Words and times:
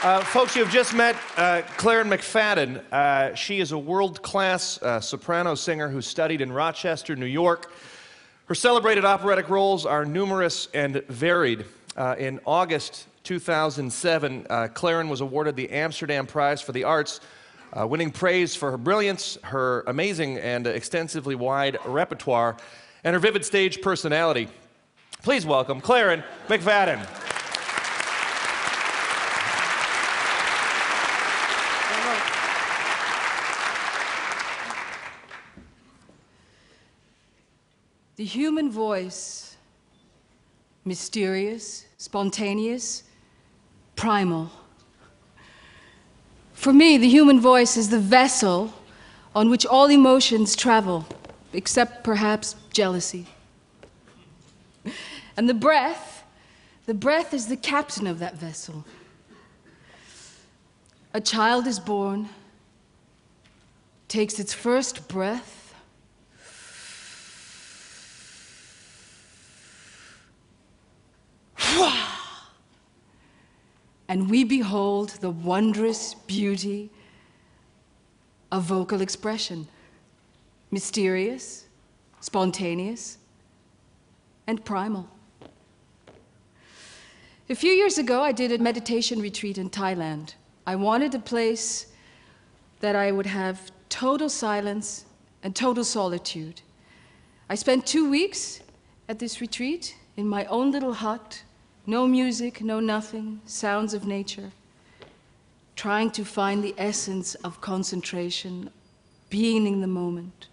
Uh, 0.00 0.20
folks, 0.20 0.54
you 0.54 0.62
have 0.62 0.72
just 0.72 0.94
met 0.94 1.16
uh, 1.36 1.60
Claron 1.76 2.06
McFadden. 2.06 2.84
Uh, 2.92 3.34
she 3.34 3.58
is 3.58 3.72
a 3.72 3.78
world 3.78 4.22
class 4.22 4.80
uh, 4.80 5.00
soprano 5.00 5.56
singer 5.56 5.88
who 5.88 6.00
studied 6.00 6.40
in 6.40 6.52
Rochester, 6.52 7.16
New 7.16 7.26
York. 7.26 7.72
Her 8.46 8.54
celebrated 8.54 9.04
operatic 9.04 9.48
roles 9.48 9.84
are 9.84 10.04
numerous 10.04 10.68
and 10.72 11.02
varied. 11.08 11.64
Uh, 11.96 12.14
in 12.16 12.38
August 12.46 13.08
2007, 13.24 14.46
uh, 14.48 14.68
Claron 14.72 15.08
was 15.08 15.20
awarded 15.20 15.56
the 15.56 15.68
Amsterdam 15.70 16.28
Prize 16.28 16.62
for 16.62 16.70
the 16.70 16.84
Arts, 16.84 17.18
uh, 17.72 17.84
winning 17.84 18.12
praise 18.12 18.54
for 18.54 18.70
her 18.70 18.78
brilliance, 18.78 19.36
her 19.42 19.82
amazing 19.88 20.38
and 20.38 20.68
extensively 20.68 21.34
wide 21.34 21.76
repertoire, 21.84 22.56
and 23.02 23.14
her 23.14 23.20
vivid 23.20 23.44
stage 23.44 23.82
personality. 23.82 24.46
Please 25.24 25.44
welcome 25.44 25.80
Claron 25.80 26.22
McFadden. 26.46 27.04
The 38.18 38.24
human 38.24 38.68
voice, 38.68 39.56
mysterious, 40.84 41.86
spontaneous, 41.98 43.04
primal. 43.94 44.50
For 46.52 46.72
me, 46.72 46.98
the 46.98 47.08
human 47.08 47.38
voice 47.38 47.76
is 47.76 47.90
the 47.90 48.00
vessel 48.00 48.74
on 49.36 49.50
which 49.50 49.64
all 49.64 49.86
emotions 49.86 50.56
travel, 50.56 51.06
except 51.52 52.02
perhaps 52.02 52.56
jealousy. 52.72 53.28
And 55.36 55.48
the 55.48 55.54
breath, 55.54 56.24
the 56.86 56.94
breath 56.94 57.32
is 57.32 57.46
the 57.46 57.56
captain 57.56 58.08
of 58.08 58.18
that 58.18 58.34
vessel. 58.34 58.84
A 61.14 61.20
child 61.20 61.68
is 61.68 61.78
born, 61.78 62.30
takes 64.08 64.40
its 64.40 64.52
first 64.52 65.06
breath, 65.06 65.57
and 74.08 74.30
we 74.30 74.42
behold 74.42 75.10
the 75.20 75.30
wondrous 75.30 76.14
beauty 76.14 76.90
of 78.50 78.64
vocal 78.64 79.00
expression 79.00 79.68
mysterious, 80.70 81.66
spontaneous, 82.20 83.16
and 84.46 84.62
primal. 84.66 85.08
A 87.48 87.54
few 87.54 87.70
years 87.70 87.96
ago, 87.96 88.20
I 88.20 88.32
did 88.32 88.52
a 88.52 88.58
meditation 88.58 89.20
retreat 89.20 89.56
in 89.56 89.70
Thailand. 89.70 90.34
I 90.66 90.76
wanted 90.76 91.14
a 91.14 91.18
place 91.18 91.86
that 92.80 92.94
I 92.94 93.12
would 93.12 93.24
have 93.24 93.72
total 93.88 94.28
silence 94.28 95.06
and 95.42 95.56
total 95.56 95.84
solitude. 95.84 96.60
I 97.48 97.54
spent 97.54 97.86
two 97.86 98.10
weeks 98.10 98.60
at 99.08 99.18
this 99.18 99.40
retreat 99.40 99.96
in 100.18 100.28
my 100.28 100.44
own 100.46 100.70
little 100.70 100.92
hut 100.92 101.42
no 101.88 102.06
music, 102.06 102.60
no 102.60 102.80
nothing, 102.80 103.40
sounds 103.46 103.94
of 103.94 104.06
nature. 104.06 104.52
Trying 105.74 106.10
to 106.10 106.24
find 106.24 106.62
the 106.62 106.74
essence 106.76 107.34
of 107.36 107.62
concentration, 107.62 108.68
being 109.30 109.66
in 109.66 109.80
the 109.80 109.86
moment. 109.86 110.48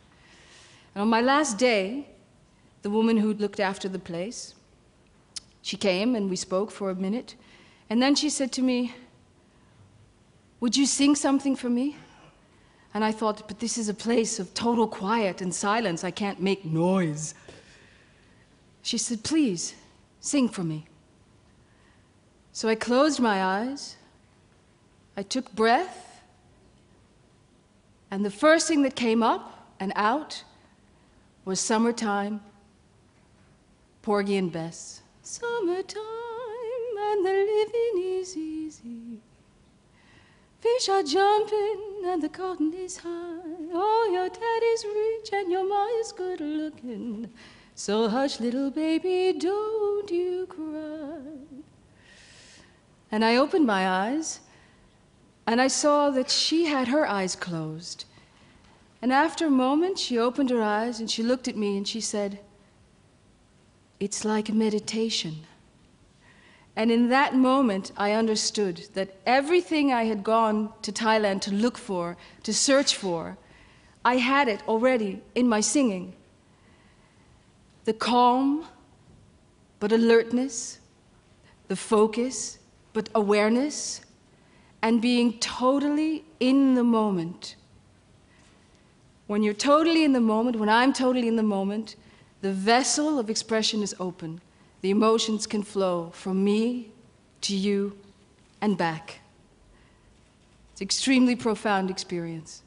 And 0.94 1.02
on 1.02 1.10
my 1.10 1.20
last 1.20 1.58
day, 1.58 2.08
the 2.84 2.90
woman 2.90 3.18
who 3.18 3.34
looked 3.34 3.60
after 3.60 3.90
the 3.90 4.00
place, 4.00 4.56
she 5.62 5.76
came 5.76 6.16
and 6.16 6.30
we 6.30 6.38
spoke 6.38 6.72
for 6.72 6.90
a 6.90 6.96
minute. 6.96 7.36
And 7.90 8.02
then 8.02 8.16
she 8.16 8.30
said 8.30 8.54
to 8.54 8.62
me, 8.62 8.96
Would 10.62 10.78
you 10.78 10.86
sing 10.86 11.16
something 11.16 11.58
for 11.58 11.70
me? 11.70 11.98
And 12.94 13.04
I 13.04 13.12
thought, 13.12 13.46
But 13.46 13.60
this 13.60 13.78
is 13.78 13.90
a 13.90 13.94
place 13.94 14.40
of 14.40 14.54
total 14.54 14.88
quiet 14.88 15.42
and 15.42 15.54
silence. 15.54 16.06
I 16.06 16.12
can't 16.12 16.40
make 16.40 16.64
noise. 16.64 17.34
She 18.84 18.98
said, 18.98 19.22
Please, 19.22 19.76
sing 20.22 20.48
for 20.48 20.64
me. 20.64 20.86
So 22.56 22.70
I 22.70 22.76
closed 22.76 23.20
my 23.20 23.44
eyes, 23.44 23.98
I 25.18 25.24
took 25.24 25.54
breath, 25.54 26.22
and 28.10 28.24
the 28.24 28.32
first 28.32 28.70
thing 28.70 28.82
that 28.84 28.96
came 28.96 29.22
up 29.22 29.76
and 29.78 29.92
out 29.94 30.42
was 31.44 31.60
summertime, 31.60 32.40
Porgy 34.04 34.38
and 34.38 34.54
Bess. 34.54 35.02
Summertime 35.22 36.00
and 36.98 37.26
the 37.26 37.34
living 37.34 38.20
is 38.22 38.38
easy. 38.38 39.20
Fish 40.62 40.88
are 40.88 41.04
jumping 41.04 42.04
and 42.06 42.24
the 42.24 42.30
cotton 42.30 42.74
is 42.74 42.96
high. 42.96 43.68
Oh, 43.74 44.10
your 44.14 44.30
daddy's 44.30 44.86
rich 44.86 45.30
and 45.34 45.52
your 45.52 45.68
ma 45.68 45.88
is 46.00 46.14
good 46.14 46.40
looking. 46.40 47.30
So 47.74 48.08
hush, 48.08 48.40
little 48.40 48.72
baby, 48.72 49.38
don't 49.38 50.10
you 50.10 50.48
cry. 50.48 51.55
And 53.16 53.24
I 53.24 53.38
opened 53.38 53.66
my 53.66 53.88
eyes 53.88 54.42
and 55.48 55.62
I 55.62 55.70
saw 55.70 56.10
that 56.10 56.30
she 56.30 56.66
had 56.66 56.90
her 56.90 57.08
eyes 57.08 57.34
closed. 57.34 58.04
And 59.02 59.14
after 59.14 59.48
a 59.48 59.50
moment, 59.50 59.98
she 59.98 60.18
opened 60.20 60.50
her 60.50 60.62
eyes 60.62 61.00
and 61.00 61.10
she 61.10 61.24
looked 61.24 61.48
at 61.48 61.56
me 61.56 61.78
and 61.78 61.88
she 61.88 62.02
said, 62.02 62.40
It's 64.02 64.26
like 64.26 64.50
meditation. 64.52 65.46
And 66.76 66.92
in 66.92 67.08
that 67.08 67.34
moment, 67.34 67.94
I 67.96 68.12
understood 68.12 68.90
that 68.96 69.16
everything 69.26 69.94
I 69.94 70.04
had 70.04 70.22
gone 70.22 70.74
to 70.82 70.92
Thailand 70.92 71.40
to 71.44 71.54
look 71.54 71.78
for, 71.78 72.18
to 72.44 72.54
search 72.54 72.98
for, 72.98 73.38
I 74.04 74.18
had 74.18 74.50
it 74.50 74.62
already 74.68 75.22
in 75.36 75.48
my 75.48 75.62
singing. 75.62 76.16
The 77.86 77.94
calm, 77.94 78.66
but 79.80 79.94
alertness, 79.94 80.80
the 81.70 81.78
focus, 81.78 82.58
but 82.96 83.10
awareness 83.14 84.00
and 84.82 85.02
being 85.02 85.38
totally 85.40 86.24
in 86.40 86.76
the 86.76 86.84
moment. 86.84 87.58
When 89.28 89.44
you're 89.44 89.54
totally 89.54 90.06
in 90.06 90.14
the 90.14 90.22
moment, 90.22 90.56
when 90.56 90.70
I'm 90.70 90.94
totally 90.94 91.28
in 91.28 91.36
the 91.36 91.44
moment, 91.44 91.98
the 92.42 92.54
vessel 92.54 93.20
of 93.20 93.30
expression 93.30 93.84
is 93.84 93.94
open. 94.00 94.40
The 94.80 94.92
emotions 94.92 95.46
can 95.46 95.62
flow 95.62 96.12
from 96.14 96.42
me 96.42 96.90
to 97.42 97.54
you 97.54 97.98
and 98.62 98.78
back. 98.78 99.20
It's 100.72 100.80
an 100.80 100.86
extremely 100.86 101.36
profound 101.36 101.90
experience. 101.90 102.64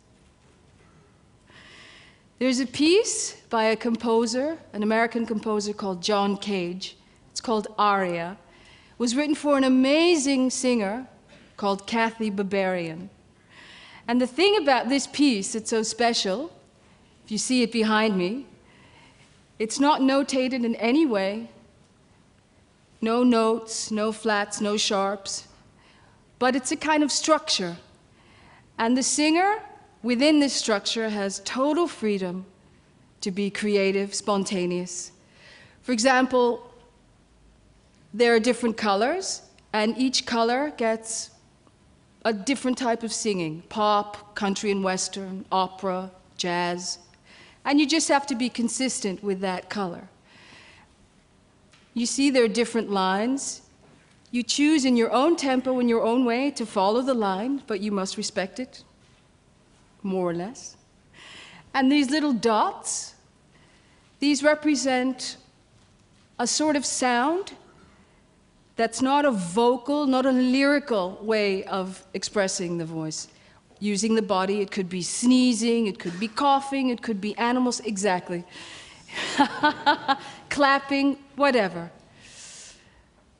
There's 2.38 2.60
a 2.60 2.66
piece 2.66 3.40
by 3.48 3.64
a 3.64 3.76
composer, 3.76 4.58
an 4.74 4.82
American 4.82 5.24
composer 5.24 5.72
called 5.72 6.02
John 6.02 6.36
Cage. 6.36 6.98
It's 7.30 7.40
called 7.40 7.68
Aria 7.78 8.36
was 8.98 9.14
written 9.14 9.34
for 9.34 9.56
an 9.56 9.64
amazing 9.64 10.50
singer 10.50 11.06
called 11.56 11.86
Cathy 11.86 12.30
Berberian. 12.30 13.08
And 14.06 14.20
the 14.20 14.26
thing 14.26 14.56
about 14.56 14.88
this 14.88 15.06
piece 15.06 15.52
that's 15.52 15.70
so 15.70 15.82
special, 15.82 16.50
if 17.24 17.30
you 17.30 17.38
see 17.38 17.62
it 17.62 17.70
behind 17.70 18.16
me, 18.18 18.46
it's 19.58 19.78
not 19.78 20.00
notated 20.00 20.64
in 20.64 20.74
any 20.76 21.06
way. 21.06 21.48
No 23.00 23.22
notes, 23.22 23.90
no 23.90 24.12
flats, 24.12 24.60
no 24.60 24.76
sharps. 24.76 25.46
But 26.38 26.56
it's 26.56 26.72
a 26.72 26.76
kind 26.76 27.02
of 27.02 27.12
structure. 27.12 27.76
And 28.78 28.96
the 28.96 29.02
singer 29.02 29.60
within 30.02 30.40
this 30.40 30.54
structure 30.54 31.08
has 31.08 31.40
total 31.44 31.86
freedom 31.86 32.46
to 33.20 33.30
be 33.30 33.50
creative, 33.50 34.14
spontaneous. 34.14 35.12
For 35.82 35.92
example, 35.92 36.67
there 38.12 38.34
are 38.34 38.40
different 38.40 38.76
colors, 38.76 39.42
and 39.72 39.96
each 39.98 40.24
color 40.24 40.72
gets 40.76 41.30
a 42.24 42.32
different 42.32 42.76
type 42.76 43.02
of 43.02 43.12
singing 43.12 43.62
pop, 43.68 44.34
country 44.34 44.70
and 44.70 44.82
western, 44.82 45.44
opera, 45.52 46.10
jazz. 46.36 46.98
And 47.64 47.78
you 47.78 47.86
just 47.86 48.08
have 48.08 48.26
to 48.28 48.34
be 48.34 48.48
consistent 48.48 49.22
with 49.22 49.40
that 49.40 49.68
color. 49.68 50.08
You 51.94 52.06
see, 52.06 52.30
there 52.30 52.44
are 52.44 52.48
different 52.48 52.90
lines. 52.90 53.62
You 54.30 54.42
choose 54.42 54.84
in 54.84 54.96
your 54.96 55.12
own 55.12 55.36
tempo, 55.36 55.78
in 55.78 55.88
your 55.88 56.02
own 56.02 56.24
way, 56.24 56.50
to 56.52 56.64
follow 56.64 57.02
the 57.02 57.14
line, 57.14 57.62
but 57.66 57.80
you 57.80 57.92
must 57.92 58.16
respect 58.16 58.60
it, 58.60 58.84
more 60.02 60.30
or 60.30 60.34
less. 60.34 60.76
And 61.74 61.90
these 61.90 62.10
little 62.10 62.32
dots, 62.32 63.14
these 64.20 64.42
represent 64.42 65.36
a 66.38 66.46
sort 66.46 66.76
of 66.76 66.86
sound 66.86 67.52
that's 68.78 69.02
not 69.02 69.24
a 69.24 69.32
vocal, 69.32 70.06
not 70.06 70.24
a 70.24 70.30
lyrical 70.30 71.18
way 71.20 71.64
of 71.64 72.06
expressing 72.14 72.78
the 72.78 72.84
voice. 72.84 73.26
Using 73.80 74.14
the 74.14 74.22
body, 74.22 74.60
it 74.60 74.70
could 74.70 74.88
be 74.88 75.02
sneezing, 75.02 75.88
it 75.88 75.98
could 75.98 76.18
be 76.20 76.28
coughing, 76.28 76.88
it 76.90 77.02
could 77.02 77.20
be 77.20 77.36
animals, 77.38 77.80
exactly. 77.80 78.44
Clapping, 80.48 81.18
whatever. 81.34 81.90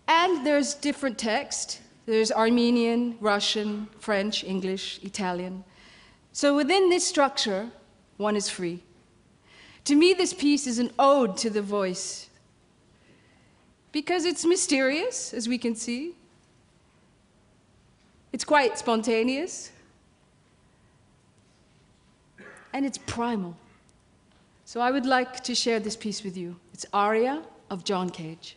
And 0.08 0.44
there's 0.44 0.74
different 0.74 1.18
text. 1.18 1.82
There's 2.06 2.32
Armenian, 2.32 3.16
Russian, 3.20 3.88
French, 4.00 4.42
English, 4.42 4.98
Italian. 5.04 5.62
So 6.32 6.56
within 6.56 6.90
this 6.90 7.06
structure, 7.06 7.70
one 8.16 8.34
is 8.34 8.50
free. 8.50 8.82
To 9.84 9.94
me, 9.94 10.14
this 10.14 10.34
piece 10.34 10.66
is 10.66 10.80
an 10.80 10.90
ode 10.98 11.36
to 11.36 11.48
the 11.48 11.62
voice 11.62 12.27
because 13.92 14.24
it's 14.24 14.44
mysterious, 14.44 15.32
as 15.32 15.48
we 15.48 15.58
can 15.58 15.74
see. 15.74 16.14
It's 18.32 18.44
quite 18.44 18.78
spontaneous. 18.78 19.72
And 22.72 22.84
it's 22.84 22.98
primal. 22.98 23.56
So 24.64 24.80
I 24.80 24.90
would 24.90 25.06
like 25.06 25.42
to 25.44 25.54
share 25.54 25.80
this 25.80 25.96
piece 25.96 26.22
with 26.22 26.36
you. 26.36 26.56
It's 26.74 26.84
Aria 26.92 27.42
of 27.70 27.84
John 27.84 28.10
Cage. 28.10 28.56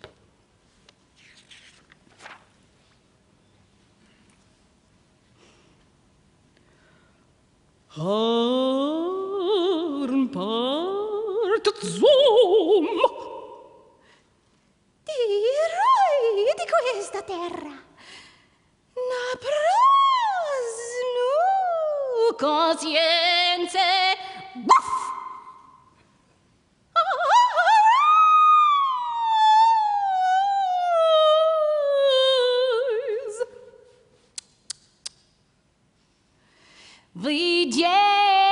Harm 7.87 8.81
part 10.29 11.67
zoom. 11.83 12.87
Direi 15.31 16.43
di 16.43 16.51
questa 16.69 17.21
terra. 17.21 17.71
Naprasnu 19.11 19.55
conscienze. 22.37 23.79
Buff! 24.55 24.89
Vediamo 37.13 38.51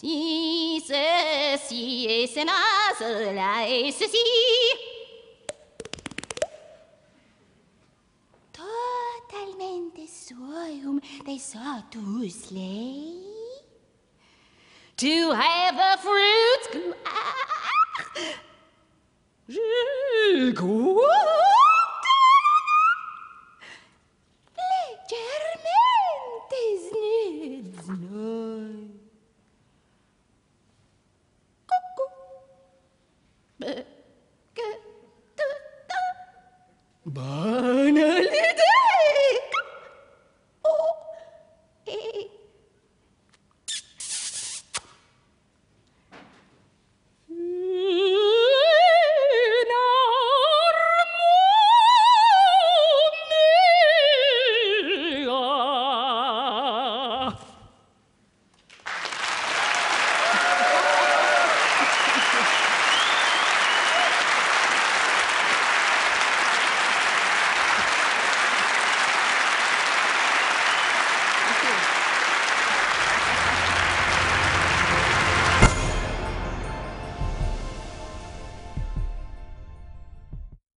Si, 0.05 0.85
se, 0.87 1.57
si, 1.67 2.07
e 2.07 2.27
se, 2.27 2.45
na, 2.45 2.53
se, 2.99 3.33
la, 3.33 3.67
e, 3.67 3.91
se, 3.91 4.07
si. 4.07 4.19
Totalmente 8.53 10.07
soium 10.07 11.01
de 11.25 11.39
sotus 11.39 12.51
lei. 12.51 13.19
To 14.99 15.33
have 15.33 15.75
the 15.75 15.97
fruits. 16.03 16.69
Je 19.49 20.53